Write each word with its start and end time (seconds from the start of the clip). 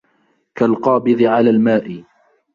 كالقابض 0.55 1.21
على 1.21 1.49
الماء 1.49 2.03